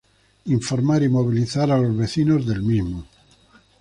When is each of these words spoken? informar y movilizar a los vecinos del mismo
informar 0.45 1.03
y 1.03 1.09
movilizar 1.09 1.69
a 1.69 1.77
los 1.77 1.95
vecinos 1.95 2.47
del 2.47 2.63
mismo 2.63 3.05